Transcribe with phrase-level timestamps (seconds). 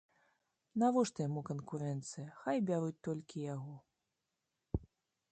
[0.83, 4.83] Навошта яму канкурэнцыя, хай бяруць толькі яго.